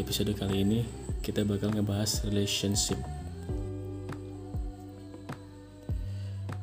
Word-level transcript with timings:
episode 0.00 0.32
kali 0.32 0.64
ini 0.64 0.80
kita 1.20 1.44
bakal 1.44 1.68
ngebahas 1.76 2.24
relationship. 2.24 2.96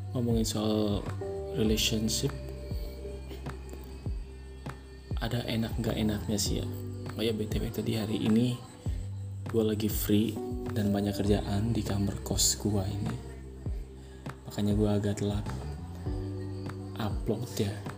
Ngomongin 0.10 0.42
soal 0.42 1.06
relationship, 1.54 2.34
ada 5.22 5.46
enak 5.46 5.70
nggak 5.78 5.94
enaknya 6.02 6.38
sih 6.42 6.66
ya. 6.66 6.68
Oh 7.14 7.22
ya 7.22 7.30
btw 7.30 7.70
tadi 7.70 7.94
hari 8.02 8.26
ini 8.26 8.58
gue 9.46 9.64
lagi 9.64 9.86
free 9.86 10.34
dan 10.74 10.90
banyak 10.90 11.14
kerjaan 11.14 11.78
di 11.78 11.86
kamar 11.86 12.18
kos 12.26 12.58
gue 12.58 12.82
ini. 12.90 13.16
Makanya 14.50 14.74
gue 14.74 14.90
agak 14.90 15.22
telat 15.22 15.46
upload 16.98 17.46
ya. 17.62 17.97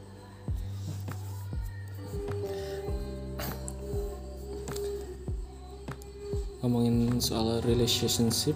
Ngomongin 6.59 7.23
soal 7.23 7.63
relationship. 7.63 8.55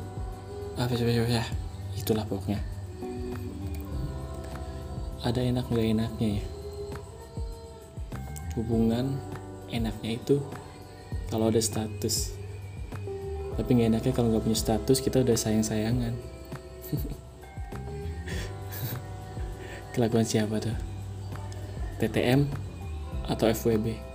Ah 0.75 0.89
ya, 0.89 1.05
ya, 1.05 1.23
ya 1.39 1.43
itulah 1.95 2.27
pokoknya. 2.27 2.59
Ada 5.23 5.39
enak 5.39 5.71
nggak 5.71 5.87
enaknya 5.95 6.29
ya? 6.41 6.45
Hubungan 8.59 9.15
enaknya 9.71 10.19
itu 10.19 10.43
kalau 11.31 11.47
ada 11.47 11.63
status. 11.63 12.35
Tapi 13.55 13.69
nggak 13.69 13.89
enaknya 13.95 14.11
kalau 14.11 14.33
nggak 14.33 14.43
punya 14.43 14.59
status 14.59 14.97
kita 14.99 15.21
udah 15.21 15.37
sayang 15.37 15.61
sayangan 15.61 16.17
kelakuan 19.93 20.25
siapa 20.25 20.57
tuh? 20.57 20.73
TTM 22.01 22.49
atau 23.29 23.45
FWB 23.47 24.12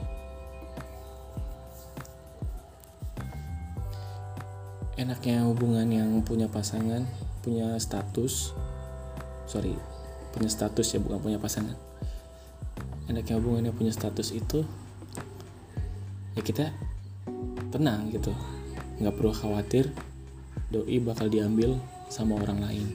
enaknya 4.98 5.46
hubungan 5.46 5.86
yang 5.86 6.10
punya 6.26 6.50
pasangan 6.50 7.06
punya 7.46 7.78
status. 7.78 8.50
Sorry 9.46 9.78
punya 10.34 10.50
status 10.50 10.92
ya 10.92 10.98
bukan 10.98 11.22
punya 11.22 11.38
pasangan. 11.38 11.78
Enaknya 13.08 13.38
hubungan 13.40 13.70
yang 13.70 13.76
punya 13.78 13.94
status 13.94 14.34
itu 14.34 14.66
ya 16.34 16.42
kita 16.42 16.74
tenang 17.70 18.10
gitu. 18.10 18.34
Nggak 18.98 19.14
perlu 19.14 19.32
khawatir 19.32 19.94
doi 20.68 20.98
bakal 20.98 21.30
diambil 21.30 21.78
sama 22.10 22.34
orang 22.36 22.58
lain. 22.58 22.86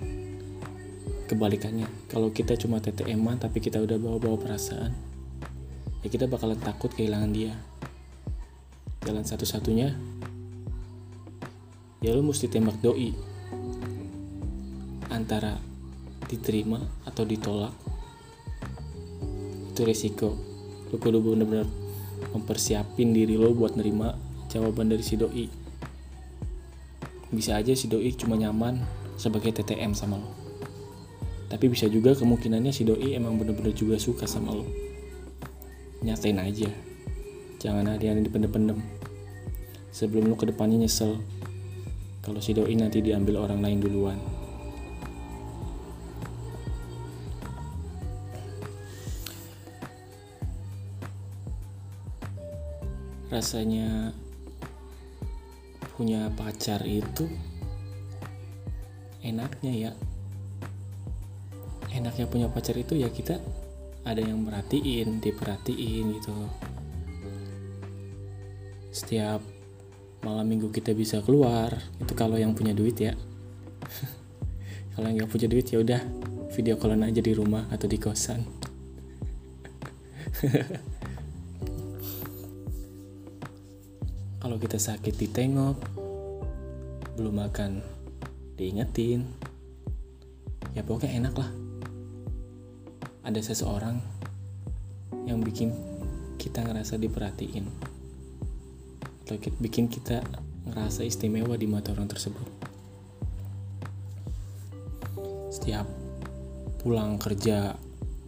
Kebalikannya 1.31 1.87
kalau 2.11 2.29
kita 2.35 2.59
cuma 2.59 2.83
ttm 2.83 3.39
tapi 3.39 3.63
kita 3.63 3.79
udah 3.79 3.95
bawa-bawa 3.95 4.37
perasaan 4.37 4.91
ya 6.03 6.11
kita 6.11 6.27
bakalan 6.27 6.59
takut 6.59 6.91
kehilangan 6.91 7.31
dia. 7.31 7.55
Jalan 9.07 9.23
satu-satunya 9.23 9.95
ya 12.03 12.11
lo 12.11 12.21
mesti 12.21 12.51
tembak 12.51 12.83
doi. 12.83 13.15
Antara 15.07 15.55
diterima 16.27 16.83
atau 17.07 17.23
ditolak 17.23 17.71
itu 19.71 19.81
resiko. 19.87 20.35
Lo 20.91 20.99
kudu 20.99 21.23
bener-bener 21.23 21.65
mempersiapin 22.35 23.15
diri 23.15 23.39
lo 23.39 23.55
buat 23.55 23.79
nerima 23.79 24.19
jawaban 24.51 24.91
dari 24.91 25.01
si 25.01 25.15
doi. 25.15 25.47
Bisa 27.31 27.55
aja 27.55 27.71
si 27.71 27.87
doi 27.87 28.11
cuma 28.13 28.35
nyaman 28.35 28.83
sebagai 29.15 29.55
TTM 29.55 29.95
sama 29.95 30.19
lo 30.19 30.43
tapi 31.53 31.69
bisa 31.69 31.85
juga 31.85 32.17
kemungkinannya 32.17 32.73
si 32.73 32.81
doi 32.81 33.13
emang 33.13 33.37
bener-bener 33.37 33.77
juga 33.77 34.01
suka 34.01 34.25
sama 34.25 34.57
lo 34.57 34.65
nyatain 36.03 36.37
aja. 36.37 36.69
Jangan 37.63 37.95
ada 37.95 38.03
yang 38.03 38.19
dipendem-pendem. 38.19 38.75
Sebelum 39.95 40.27
lo 40.27 40.35
ke 40.35 40.51
depannya 40.51 40.83
nyesel 40.83 41.15
kalau 42.23 42.39
si 42.39 42.55
doi 42.55 42.71
nanti 42.79 43.03
diambil 43.03 43.43
orang 43.43 43.59
lain 43.59 43.83
duluan. 43.83 44.15
Rasanya 53.27 54.15
punya 55.99 56.31
pacar 56.31 56.79
itu 56.87 57.27
enaknya 59.19 59.73
ya. 59.75 59.91
Enaknya 61.91 62.25
punya 62.31 62.47
pacar 62.47 62.79
itu 62.79 62.95
ya 62.95 63.11
kita 63.11 63.43
ada 64.07 64.23
yang 64.23 64.47
merhatiin, 64.47 65.19
diperhatiin 65.19 66.05
gitu. 66.17 66.35
Setiap 68.95 69.52
malam 70.23 70.47
minggu 70.47 70.71
kita 70.71 70.95
bisa 70.95 71.19
keluar 71.19 71.75
itu 71.99 72.15
kalau 72.15 72.39
yang 72.39 72.55
punya 72.55 72.71
duit 72.71 72.95
ya. 72.95 73.11
Kalau 74.93 75.09
yang 75.09 75.25
nggak 75.25 75.33
punya 75.33 75.49
duit 75.49 75.65
ya 75.73 75.81
udah 75.81 76.05
video 76.53 76.77
callan 76.77 77.01
aja 77.01 77.17
di 77.17 77.33
rumah 77.33 77.65
atau 77.73 77.89
di 77.89 77.97
kosan. 77.97 78.45
Kalau 84.39 84.61
kita 84.61 84.79
sakit 84.79 85.17
ditengok 85.17 85.77
belum 87.17 87.41
makan 87.41 87.81
diingetin 88.53 89.25
ya 90.77 90.85
pokoknya 90.85 91.25
enak 91.25 91.41
lah. 91.41 91.49
Ada 93.25 93.41
seseorang 93.41 93.97
yang 95.25 95.41
bikin 95.41 95.73
kita 96.37 96.61
ngerasa 96.61 97.01
diperhatiin 97.01 97.92
bikin 99.63 99.87
kita 99.87 100.19
ngerasa 100.67 101.07
istimewa 101.07 101.55
di 101.55 101.67
mata 101.67 101.95
orang 101.95 102.11
tersebut. 102.11 102.43
Setiap 105.47 105.87
pulang 106.83 107.15
kerja, 107.15 107.79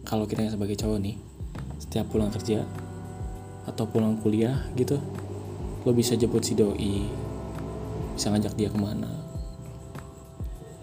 kalau 0.08 0.24
kita 0.24 0.48
sebagai 0.48 0.78
cowok 0.80 0.98
nih, 1.00 1.16
setiap 1.76 2.08
pulang 2.08 2.32
kerja 2.32 2.64
atau 3.68 3.84
pulang 3.84 4.16
kuliah 4.24 4.64
gitu, 4.78 4.96
lo 5.84 5.90
bisa 5.92 6.16
jemput 6.16 6.40
si 6.40 6.56
doi, 6.56 7.04
bisa 8.16 8.32
ngajak 8.32 8.56
dia 8.56 8.72
ke 8.72 8.78
mana. 8.80 9.10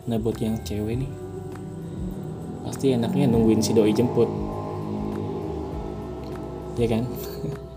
Nah 0.06 0.18
buat 0.22 0.38
yang 0.38 0.62
cewek 0.62 1.02
nih, 1.02 1.12
pasti 2.62 2.94
enaknya 2.94 3.26
nungguin 3.34 3.66
si 3.66 3.74
doi 3.74 3.90
jemput, 3.96 4.30
ya 6.78 6.86
kan? 6.86 7.04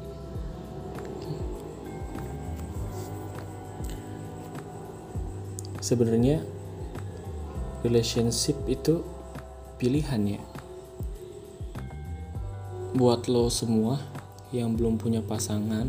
sebenarnya 5.86 6.42
relationship 7.86 8.58
itu 8.66 9.06
pilihan 9.78 10.34
ya. 10.34 10.42
Buat 12.98 13.30
lo 13.30 13.47
semua 13.47 14.02
yang 14.50 14.75
belum 14.75 14.98
punya 14.98 15.22
pasangan 15.22 15.86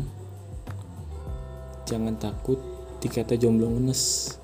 jangan 1.82 2.14
takut 2.14 2.62
dikata 3.02 3.34
jomblo 3.34 3.66
ngenes. 3.74 4.38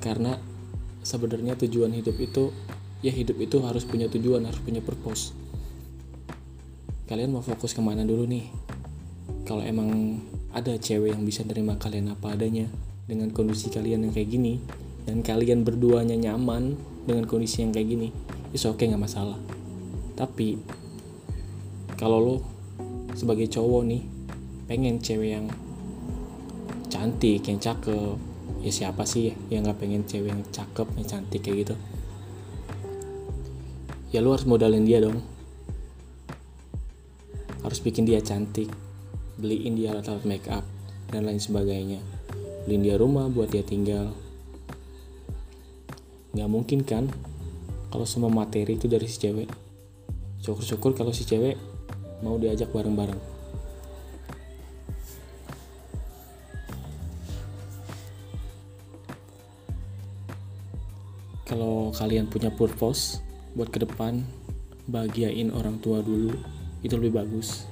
Karena 0.00 0.40
sebenarnya 1.04 1.52
tujuan 1.60 1.92
hidup 1.92 2.16
itu 2.16 2.48
ya 3.04 3.12
hidup 3.12 3.36
itu 3.44 3.60
harus 3.60 3.84
punya 3.84 4.08
tujuan 4.08 4.40
harus 4.48 4.62
punya 4.64 4.80
purpose. 4.80 5.36
Kalian 7.12 7.36
mau 7.36 7.44
fokus 7.44 7.76
ke 7.76 7.84
mana 7.84 8.08
dulu 8.08 8.24
nih? 8.24 8.48
Kalau 9.44 9.60
emang 9.60 10.22
ada 10.56 10.72
cewek 10.80 11.12
yang 11.12 11.28
bisa 11.28 11.44
nerima 11.44 11.76
kalian 11.76 12.16
apa 12.16 12.32
adanya 12.32 12.70
dengan 13.10 13.34
kondisi 13.34 13.66
kalian 13.74 14.06
yang 14.06 14.14
kayak 14.14 14.30
gini 14.30 14.62
dan 15.02 15.26
kalian 15.26 15.66
berduanya 15.66 16.14
nyaman 16.14 16.78
dengan 17.02 17.26
kondisi 17.26 17.66
yang 17.66 17.74
kayak 17.74 17.90
gini 17.90 18.08
itu 18.54 18.62
oke 18.70 18.78
okay, 18.78 18.86
nggak 18.86 19.02
masalah. 19.02 19.34
Tapi 20.14 20.54
kalau 21.98 22.18
lo 22.22 22.36
sebagai 23.18 23.50
cowok 23.50 23.82
nih 23.82 24.02
pengen 24.70 25.02
cewek 25.02 25.34
yang 25.34 25.50
cantik 26.86 27.42
yang 27.42 27.58
cakep 27.58 28.14
ya 28.62 28.70
siapa 28.70 29.02
sih 29.02 29.34
yang 29.50 29.66
nggak 29.66 29.82
pengen 29.82 30.06
cewek 30.06 30.30
yang 30.30 30.42
cakep 30.54 30.86
yang 30.94 31.06
cantik 31.10 31.42
kayak 31.42 31.66
gitu? 31.66 31.74
Ya 34.14 34.22
lo 34.22 34.30
harus 34.30 34.46
modalin 34.46 34.86
dia 34.86 35.02
dong. 35.02 35.18
Harus 37.66 37.82
bikin 37.82 38.06
dia 38.06 38.22
cantik 38.22 38.70
beliin 39.34 39.74
dia 39.74 39.90
alat-alat 39.90 40.22
make 40.22 40.46
up 40.46 40.62
dan 41.10 41.26
lain 41.26 41.42
sebagainya 41.42 42.19
beliin 42.64 42.82
dia 42.84 42.96
rumah 43.00 43.26
buat 43.32 43.48
dia 43.48 43.64
tinggal. 43.64 44.12
Nggak 46.30 46.50
mungkin 46.50 46.80
kan 46.86 47.04
kalau 47.90 48.06
semua 48.06 48.30
materi 48.30 48.78
itu 48.78 48.86
dari 48.86 49.10
si 49.10 49.18
cewek. 49.18 49.50
Syukur-syukur 50.40 50.94
kalau 50.94 51.10
si 51.10 51.26
cewek 51.26 51.58
mau 52.22 52.38
diajak 52.38 52.70
bareng-bareng. 52.70 53.18
Kalau 61.50 61.90
kalian 61.90 62.30
punya 62.30 62.54
purpose 62.54 63.18
buat 63.58 63.74
ke 63.74 63.82
depan 63.82 64.22
bahagiain 64.86 65.50
orang 65.50 65.82
tua 65.82 65.98
dulu 65.98 66.30
itu 66.86 66.94
lebih 66.94 67.18
bagus. 67.18 67.66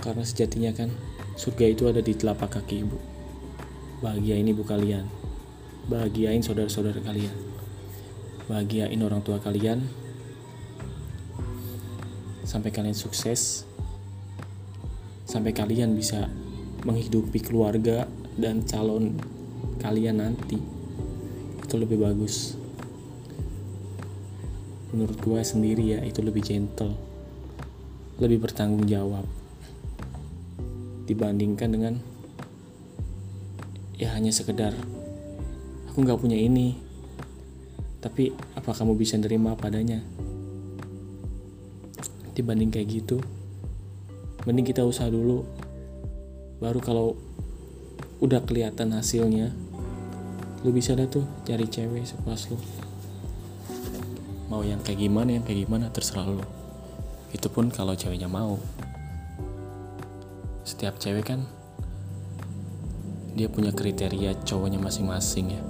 Karena 0.00 0.24
sejatinya 0.24 0.72
kan 0.72 0.88
surga 1.40 1.64
itu 1.72 1.88
ada 1.88 2.04
di 2.04 2.12
telapak 2.12 2.60
kaki 2.60 2.84
ibu 2.84 3.10
bahagiain 4.00 4.48
ibu 4.48 4.64
kalian. 4.64 5.04
Bahagiain 5.86 6.40
saudara-saudara 6.40 7.04
kalian. 7.04 7.36
Bahagiain 8.48 9.00
orang 9.04 9.20
tua 9.20 9.38
kalian. 9.38 9.84
Sampai 12.42 12.72
kalian 12.72 12.96
sukses. 12.96 13.68
Sampai 15.28 15.54
kalian 15.54 15.94
bisa 15.94 16.26
menghidupi 16.82 17.38
keluarga 17.44 18.08
dan 18.40 18.64
calon 18.64 19.20
kalian 19.78 20.24
nanti. 20.24 20.58
Itu 21.60 21.76
lebih 21.76 22.00
bagus. 22.00 22.56
Menurut 24.90 25.20
gue 25.22 25.40
sendiri 25.44 25.94
ya 25.94 26.00
itu 26.02 26.24
lebih 26.24 26.42
gentle. 26.42 26.96
Lebih 28.18 28.42
bertanggung 28.42 28.88
jawab 28.90 29.39
dibandingkan 31.04 31.68
dengan 31.70 31.94
ya 33.96 34.12
hanya 34.16 34.32
sekedar 34.32 34.72
aku 35.92 36.00
nggak 36.00 36.20
punya 36.20 36.36
ini 36.36 36.76
tapi 38.00 38.32
apa 38.56 38.72
kamu 38.72 38.96
bisa 38.96 39.20
nerima 39.20 39.52
padanya? 39.52 40.00
Dibanding 42.32 42.72
kayak 42.72 42.88
gitu 42.88 43.20
mending 44.48 44.72
kita 44.72 44.84
usaha 44.84 45.08
dulu. 45.12 45.44
Baru 46.60 46.80
kalau 46.80 47.16
udah 48.20 48.40
kelihatan 48.44 48.92
hasilnya 48.92 49.52
lu 50.60 50.76
bisa 50.76 50.92
dah 50.92 51.08
tuh 51.08 51.24
cari 51.44 51.64
cewek 51.68 52.04
sepuas 52.04 52.48
lu. 52.52 52.56
Mau 54.52 54.60
yang 54.64 54.80
kayak 54.84 55.00
gimana 55.00 55.40
yang 55.40 55.44
kayak 55.44 55.64
gimana 55.68 55.88
terserah 55.92 56.28
lu. 56.28 56.44
Itu 57.32 57.48
pun 57.48 57.68
kalau 57.72 57.96
ceweknya 57.96 58.28
mau 58.28 58.60
setiap 60.70 61.02
cewek 61.02 61.34
kan 61.34 61.42
dia 63.34 63.50
punya 63.50 63.74
kriteria 63.74 64.38
cowoknya 64.46 64.78
masing-masing 64.78 65.58
ya 65.58 65.62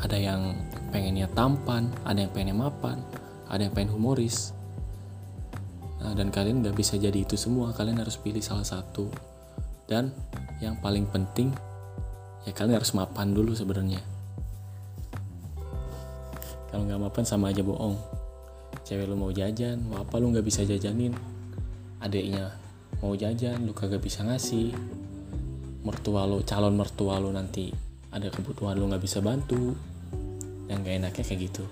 ada 0.00 0.16
yang 0.16 0.56
pengennya 0.88 1.28
tampan 1.36 1.92
ada 2.08 2.24
yang 2.24 2.32
pengennya 2.32 2.56
mapan 2.56 3.04
ada 3.52 3.68
yang 3.68 3.72
pengen 3.76 3.92
humoris 3.92 4.56
Nah, 6.04 6.12
dan 6.12 6.28
kalian 6.28 6.60
nggak 6.60 6.76
bisa 6.76 7.00
jadi 7.00 7.24
itu 7.24 7.32
semua, 7.40 7.72
kalian 7.72 7.96
harus 7.96 8.20
pilih 8.20 8.44
salah 8.44 8.62
satu. 8.62 9.08
Dan 9.88 10.12
yang 10.60 10.76
paling 10.84 11.08
penting, 11.08 11.48
ya 12.44 12.52
kalian 12.52 12.76
harus 12.76 12.92
mapan 12.92 13.32
dulu 13.32 13.56
sebenarnya. 13.56 14.04
Kalau 16.68 16.84
nggak 16.84 17.00
mapan 17.08 17.24
sama 17.24 17.48
aja 17.48 17.64
bohong. 17.64 17.96
Cewek 18.84 19.08
lu 19.08 19.16
mau 19.16 19.32
jajan, 19.32 19.80
mau 19.88 20.04
apa 20.04 20.20
lu 20.20 20.28
nggak 20.28 20.44
bisa 20.44 20.60
jajanin. 20.68 21.16
Adiknya 22.04 22.52
mau 23.04 23.12
jajan, 23.12 23.68
lu 23.68 23.76
kagak 23.76 24.00
bisa 24.00 24.24
ngasih. 24.24 24.72
Mertua 25.84 26.24
lu, 26.24 26.40
calon 26.40 26.72
mertua 26.72 27.20
lu 27.20 27.28
nanti 27.28 27.68
ada 28.08 28.32
kebutuhan 28.32 28.80
lu 28.80 28.88
nggak 28.88 29.04
bisa 29.04 29.20
bantu. 29.20 29.76
Dan 30.64 30.80
gak 30.80 30.96
enaknya 30.96 31.20
kayak 31.28 31.52
gitu. 31.52 31.64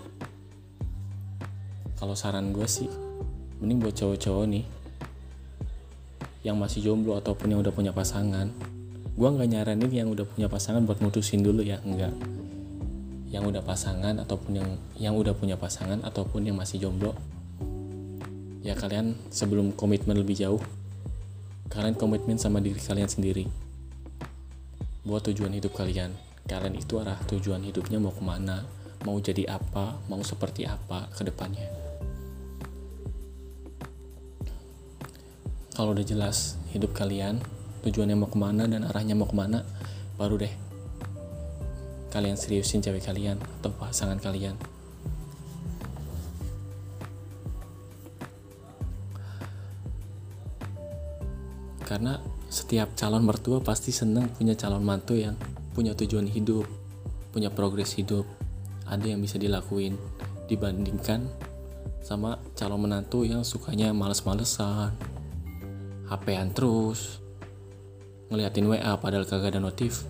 Kalau 1.96 2.12
saran 2.12 2.52
gue 2.52 2.68
sih, 2.68 2.92
mending 3.64 3.80
buat 3.80 3.96
cowok-cowok 3.96 4.44
nih 4.52 4.64
yang 6.42 6.58
masih 6.58 6.84
jomblo 6.84 7.16
ataupun 7.16 7.54
yang 7.54 7.62
udah 7.62 7.70
punya 7.70 7.94
pasangan 7.94 8.50
gue 9.12 9.28
nggak 9.28 9.48
nyaranin 9.54 9.92
yang 9.94 10.10
udah 10.10 10.26
punya 10.26 10.50
pasangan 10.50 10.82
buat 10.82 10.98
mutusin 10.98 11.46
dulu 11.46 11.62
ya 11.62 11.78
enggak 11.86 12.10
yang 13.30 13.46
udah 13.46 13.62
pasangan 13.62 14.18
ataupun 14.18 14.52
yang 14.58 14.70
yang 14.98 15.14
udah 15.14 15.38
punya 15.38 15.54
pasangan 15.54 16.02
ataupun 16.02 16.50
yang 16.50 16.58
masih 16.58 16.82
jomblo 16.82 17.14
ya 18.66 18.74
kalian 18.74 19.14
sebelum 19.30 19.70
komitmen 19.78 20.18
lebih 20.18 20.34
jauh 20.34 20.58
kalian 21.72 21.96
komitmen 21.96 22.36
sama 22.36 22.60
diri 22.60 22.76
kalian 22.76 23.08
sendiri. 23.08 23.48
Buat 25.08 25.32
tujuan 25.32 25.56
hidup 25.56 25.72
kalian. 25.72 26.12
Kalian 26.44 26.76
itu 26.76 27.00
arah 27.00 27.16
tujuan 27.24 27.64
hidupnya 27.64 27.96
mau 27.96 28.12
ke 28.12 28.20
mana 28.20 28.68
mau 29.02 29.16
jadi 29.18 29.48
apa 29.48 29.98
mau 30.06 30.20
seperti 30.20 30.68
apa 30.68 31.08
ke 31.16 31.24
depannya. 31.24 31.64
Kalau 35.72 35.96
udah 35.96 36.04
jelas 36.04 36.60
hidup 36.76 36.92
kalian 36.92 37.40
tujuannya 37.82 38.20
mau 38.20 38.28
ke 38.28 38.36
mana 38.36 38.68
dan 38.68 38.84
arahnya 38.84 39.16
mau 39.16 39.26
ke 39.26 39.32
mana 39.32 39.64
baru 40.20 40.38
deh 40.38 40.54
kalian 42.12 42.36
seriusin 42.36 42.84
cewek 42.84 43.02
kalian 43.08 43.40
atau 43.58 43.72
pasangan 43.72 44.20
kalian 44.20 44.54
karena 51.92 52.16
setiap 52.48 52.96
calon 52.96 53.20
mertua 53.20 53.60
pasti 53.60 53.92
seneng 53.92 54.32
punya 54.32 54.56
calon 54.56 54.80
mantu 54.80 55.12
yang 55.12 55.36
punya 55.76 55.92
tujuan 55.92 56.24
hidup 56.24 56.64
punya 57.32 57.48
progres 57.48 57.96
hidup. 57.96 58.28
Ada 58.88 59.16
yang 59.16 59.24
bisa 59.24 59.40
dilakuin 59.40 59.96
dibandingkan 60.46 61.28
sama 62.04 62.36
calon 62.56 62.84
menantu 62.88 63.24
yang 63.24 63.44
sukanya 63.44 63.92
males-malesan 63.96 64.92
HP-an 66.08 66.52
terus 66.52 67.20
ngeliatin 68.28 68.68
WA 68.68 68.92
padahal 69.00 69.24
kagak 69.24 69.56
ada 69.56 69.60
notif. 69.64 70.04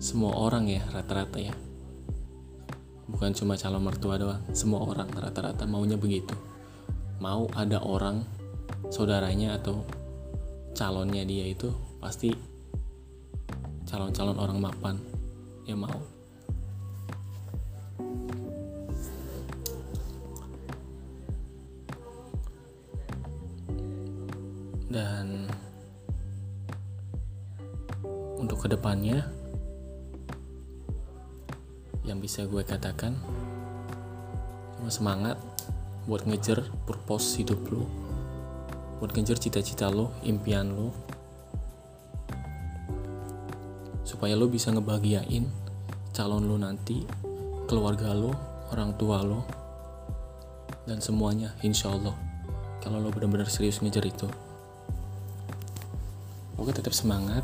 Semua 0.00 0.36
orang 0.36 0.68
ya 0.68 0.84
rata-rata 0.88 1.38
ya 1.40 1.52
bukan 3.10 3.34
cuma 3.34 3.58
calon 3.58 3.82
mertua 3.82 4.14
doang 4.16 4.42
semua 4.54 4.86
orang 4.86 5.10
rata-rata 5.10 5.66
maunya 5.66 5.98
begitu. 5.98 6.32
Mau 7.20 7.50
ada 7.52 7.82
orang 7.82 8.22
saudaranya 8.88 9.60
atau 9.60 9.84
calonnya 10.72 11.26
dia 11.26 11.44
itu 11.50 11.68
pasti 12.00 12.32
calon-calon 13.84 14.38
orang 14.38 14.58
mapan 14.62 14.96
yang 15.66 15.82
mau. 15.82 16.00
Dan 24.90 25.46
untuk 28.42 28.66
ke 28.66 28.68
depannya 28.74 29.39
bisa 32.30 32.46
gue 32.46 32.62
katakan. 32.62 33.18
Cuma 34.78 34.86
semangat 34.86 35.34
buat 36.06 36.22
ngejar 36.30 36.62
purpose 36.86 37.42
hidup 37.42 37.58
lo 37.74 37.90
buat 39.02 39.10
ngejar 39.10 39.34
cita-cita 39.34 39.90
lo 39.90 40.14
impian 40.22 40.70
lo 40.70 40.94
supaya 44.06 44.38
lo 44.38 44.46
bisa 44.46 44.70
ngebahagiain 44.70 45.50
calon 46.14 46.46
lo 46.46 46.54
nanti 46.54 47.02
keluarga 47.66 48.14
lo 48.14 48.30
orang 48.70 48.94
tua 48.94 49.26
lo 49.26 49.42
dan 50.86 51.02
semuanya 51.02 51.58
insya 51.66 51.90
Allah. 51.90 52.14
Kalau 52.78 53.02
lo 53.02 53.10
benar-benar 53.10 53.50
serius 53.50 53.82
ngejar 53.82 54.06
itu. 54.06 54.30
Oke 56.54 56.70
tetap 56.70 56.94
semangat. 56.94 57.42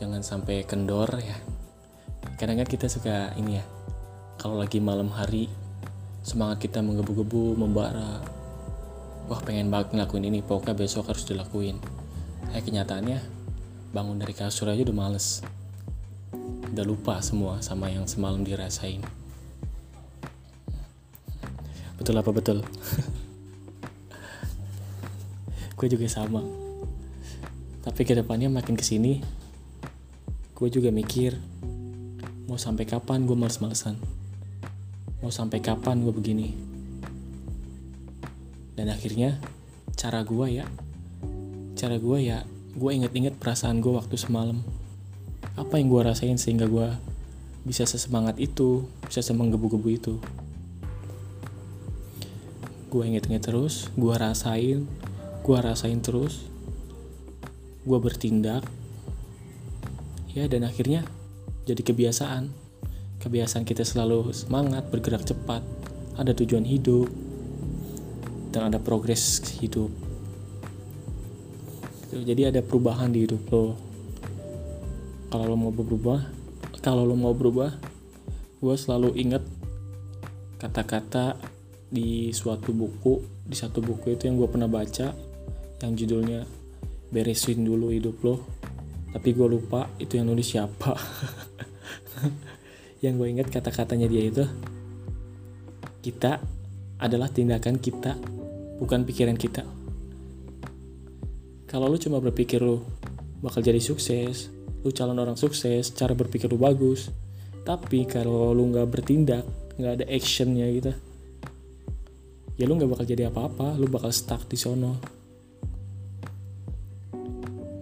Jangan 0.00 0.24
sampai 0.24 0.64
kendor 0.64 1.12
ya 1.20 1.53
kadang 2.44 2.60
kan 2.60 2.68
kita 2.68 2.92
suka 2.92 3.32
ini 3.40 3.56
ya 3.56 3.64
kalau 4.36 4.60
lagi 4.60 4.76
malam 4.76 5.08
hari 5.08 5.48
semangat 6.20 6.68
kita 6.68 6.84
menggebu-gebu 6.84 7.56
membara 7.56 8.20
wah 9.32 9.40
pengen 9.40 9.72
banget 9.72 9.96
ngelakuin 9.96 10.28
ini 10.28 10.44
pokoknya 10.44 10.76
besok 10.76 11.08
harus 11.08 11.24
dilakuin. 11.24 11.80
Kayak 12.52 12.68
kenyataannya 12.68 13.18
bangun 13.96 14.20
dari 14.20 14.36
kasur 14.36 14.68
aja 14.68 14.84
udah 14.84 14.92
males. 14.92 15.40
Udah 16.68 16.84
lupa 16.84 17.16
semua 17.24 17.64
sama 17.64 17.88
yang 17.88 18.04
semalam 18.04 18.44
dirasain. 18.44 19.00
Betul 21.96 22.20
apa 22.20 22.28
betul? 22.28 22.60
Gue 25.80 25.88
juga 25.88 26.04
sama. 26.12 26.44
Tapi 27.80 28.04
ke 28.04 28.12
depannya 28.12 28.52
makin 28.52 28.76
ke 28.76 28.84
sini 28.84 29.24
gue 30.54 30.70
juga 30.70 30.94
mikir 30.94 31.34
mau 32.44 32.60
sampai 32.60 32.84
kapan 32.84 33.24
gue 33.24 33.36
males-malesan? 33.36 33.96
Mau 35.24 35.32
sampai 35.32 35.64
kapan 35.64 36.04
gue 36.04 36.12
begini? 36.12 36.52
Dan 38.76 38.92
akhirnya 38.92 39.40
cara 39.94 40.20
gue 40.26 40.46
ya 40.50 40.66
cara 41.74 41.96
gue 41.96 42.18
ya 42.20 42.44
gue 42.74 42.90
inget-inget 42.90 43.38
perasaan 43.40 43.80
gue 43.80 43.92
waktu 43.94 44.20
semalam. 44.20 44.60
Apa 45.56 45.78
yang 45.78 45.88
gue 45.88 46.02
rasain 46.04 46.36
sehingga 46.36 46.68
gue 46.68 46.88
bisa 47.64 47.88
sesemangat 47.88 48.36
itu 48.36 48.84
bisa 49.06 49.24
semenggebu-gebu 49.24 49.88
itu? 49.88 50.14
Gue 52.92 53.08
inget-inget 53.08 53.48
terus 53.48 53.88
gue 53.96 54.12
rasain 54.12 54.84
gue 55.44 55.58
rasain 55.60 56.00
terus. 56.00 56.48
Gue 57.84 58.00
bertindak. 58.00 58.64
Ya 60.32 60.48
dan 60.48 60.64
akhirnya 60.64 61.04
jadi 61.64 61.80
kebiasaan. 61.80 62.52
Kebiasaan 63.20 63.64
kita 63.64 63.82
selalu 63.84 64.36
semangat 64.36 64.88
bergerak 64.92 65.24
cepat 65.24 65.64
ada 66.20 66.36
tujuan 66.36 66.68
hidup 66.68 67.08
dan 68.52 68.68
ada 68.72 68.78
progres 68.78 69.40
hidup. 69.58 69.88
Jadi 72.14 72.46
ada 72.46 72.60
perubahan 72.62 73.10
di 73.10 73.26
hidup 73.26 73.42
lo. 73.50 73.74
Kalau 75.32 75.50
lo 75.50 75.56
mau 75.58 75.74
berubah 75.74 76.44
kalau 76.84 77.08
lo 77.08 77.16
mau 77.16 77.32
berubah 77.32 77.72
gue 78.60 78.76
selalu 78.76 79.16
inget 79.16 79.40
kata-kata 80.60 81.40
di 81.88 82.28
suatu 82.28 82.76
buku 82.76 83.24
di 83.48 83.56
satu 83.56 83.80
buku 83.80 84.12
itu 84.12 84.28
yang 84.28 84.36
gue 84.36 84.48
pernah 84.52 84.68
baca 84.68 85.16
yang 85.80 85.92
judulnya 85.96 86.44
beresin 87.08 87.64
dulu 87.64 87.88
hidup 87.88 88.20
lo 88.20 88.44
tapi 89.14 89.30
gue 89.30 89.46
lupa 89.46 89.86
itu 90.02 90.18
yang 90.18 90.26
nulis 90.26 90.50
siapa. 90.50 90.98
Yang 93.04 93.14
gue 93.20 93.28
inget 93.36 93.48
kata-katanya 93.52 94.08
dia 94.08 94.22
itu 94.24 94.44
kita 96.00 96.40
adalah 96.96 97.28
tindakan 97.28 97.76
kita 97.76 98.16
bukan 98.80 99.04
pikiran 99.04 99.36
kita. 99.36 99.60
Kalau 101.68 101.92
lu 101.92 102.00
cuma 102.00 102.16
berpikir 102.18 102.64
lu 102.64 102.80
bakal 103.44 103.60
jadi 103.60 103.76
sukses 103.76 104.48
lu 104.80 104.88
calon 104.88 105.20
orang 105.20 105.36
sukses 105.36 105.92
cara 105.92 106.16
berpikir 106.16 106.48
lu 106.48 106.56
bagus 106.56 107.12
tapi 107.60 108.08
kalau 108.08 108.56
lu 108.56 108.72
nggak 108.72 108.88
bertindak 108.88 109.44
nggak 109.76 110.00
ada 110.00 110.04
actionnya 110.08 110.64
gitu 110.72 110.92
ya 112.56 112.64
lu 112.64 112.80
nggak 112.80 112.88
bakal 112.88 113.04
jadi 113.04 113.28
apa-apa 113.28 113.76
lu 113.76 113.84
bakal 113.88 114.08
stuck 114.12 114.48
di 114.48 114.56
sono 114.56 114.96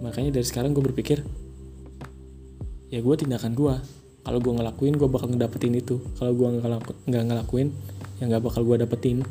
makanya 0.02 0.35
dari 0.35 0.44
sekarang 0.44 0.75
gue 0.75 0.82
berpikir 0.82 1.23
ya 2.92 3.00
gue 3.00 3.14
tindakan 3.16 3.54
gue 3.54 3.75
kalau 4.23 4.38
gue 4.38 4.54
ngelakuin 4.54 4.94
gue 4.94 5.09
bakal 5.11 5.35
ngedapetin 5.35 5.75
itu. 5.75 5.99
Kalau 6.14 6.30
gue 6.30 6.47
nggak 7.11 7.25
ngelakuin 7.26 7.75
ya 8.23 8.30
nggak 8.30 8.42
bakal 8.47 8.62
gue 8.62 8.78
dapetin. 8.78 9.26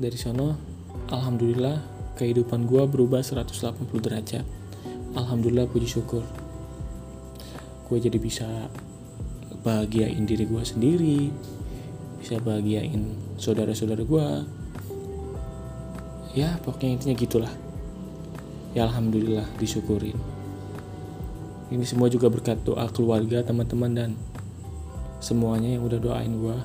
Dari 0.00 0.16
sono 0.16 0.56
alhamdulillah 1.12 1.80
kehidupan 2.16 2.64
gue 2.64 2.82
berubah 2.88 3.20
180 3.20 3.84
derajat. 4.00 4.44
Alhamdulillah 5.12 5.68
puji 5.68 5.88
syukur. 5.88 6.24
Gue 7.92 8.00
jadi 8.00 8.16
bisa 8.16 8.48
bahagiain 9.60 10.24
diri 10.24 10.46
gue 10.46 10.62
sendiri 10.62 11.20
bisa 12.22 12.38
bahagiain 12.38 13.18
saudara-saudara 13.34 14.02
gue 14.02 14.26
ya 16.36 16.60
pokoknya 16.60 17.00
intinya 17.00 17.16
gitulah. 17.16 17.54
Ya 18.76 18.84
alhamdulillah 18.84 19.48
disyukurin. 19.56 20.20
Ini 21.72 21.82
semua 21.82 22.12
juga 22.12 22.28
berkat 22.28 22.62
doa 22.62 22.86
keluarga 22.92 23.40
teman-teman 23.42 23.90
dan 23.96 24.10
semuanya 25.18 25.74
yang 25.74 25.82
udah 25.88 25.98
doain 25.98 26.30
gue 26.36 26.56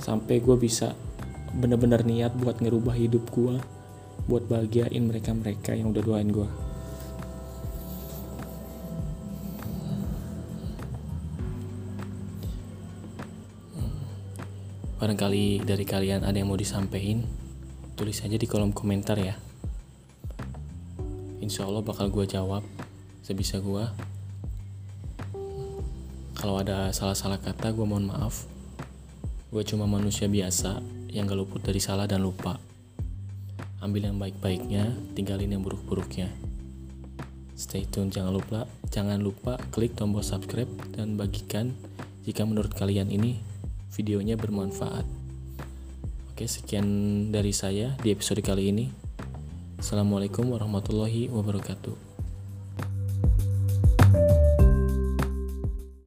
sampai 0.00 0.40
gue 0.40 0.56
bisa 0.56 0.96
bener-bener 1.52 2.02
niat 2.02 2.32
buat 2.34 2.58
ngerubah 2.58 2.96
hidup 2.96 3.28
gue 3.30 3.60
buat 4.24 4.48
bahagiain 4.48 5.04
mereka-mereka 5.04 5.76
yang 5.76 5.92
udah 5.92 6.02
doain 6.02 6.32
gue 6.32 6.48
barangkali 14.98 15.64
dari 15.64 15.84
kalian 15.84 16.24
ada 16.24 16.36
yang 16.36 16.48
mau 16.48 16.58
disampaikan 16.58 17.24
tulis 18.00 18.24
aja 18.24 18.32
di 18.32 18.48
kolom 18.48 18.72
komentar 18.72 19.20
ya. 19.20 19.36
Insya 21.44 21.68
Allah 21.68 21.84
bakal 21.84 22.08
gue 22.08 22.24
jawab 22.24 22.64
sebisa 23.20 23.60
gue 23.60 23.84
kalau 26.32 26.56
ada 26.56 26.88
salah-salah 26.96 27.36
kata 27.36 27.76
gue 27.76 27.84
mohon 27.84 28.08
maaf. 28.08 28.48
Gue 29.52 29.60
cuma 29.68 29.84
manusia 29.84 30.32
biasa 30.32 30.80
yang 31.12 31.28
gak 31.28 31.44
luput 31.44 31.60
dari 31.60 31.76
salah 31.76 32.08
dan 32.08 32.24
lupa. 32.24 32.56
Ambil 33.84 34.08
yang 34.08 34.16
baik-baiknya 34.16 34.96
tinggalin 35.12 35.52
yang 35.52 35.60
buruk-buruknya. 35.60 36.32
Stay 37.52 37.84
tune 37.84 38.08
jangan 38.08 38.32
lupa 38.32 38.64
jangan 38.88 39.20
lupa 39.20 39.60
klik 39.76 39.92
tombol 39.92 40.24
subscribe 40.24 40.72
dan 40.96 41.20
bagikan 41.20 41.76
jika 42.24 42.48
menurut 42.48 42.72
kalian 42.72 43.12
ini 43.12 43.44
videonya 43.92 44.40
bermanfaat 44.40 45.19
oke 46.40 46.48
sekian 46.48 46.88
dari 47.28 47.52
saya 47.52 48.00
di 48.00 48.16
episode 48.16 48.40
kali 48.40 48.72
ini. 48.72 48.88
Assalamualaikum 49.76 50.48
warahmatullahi 50.48 51.28
wabarakatuh 51.28 52.09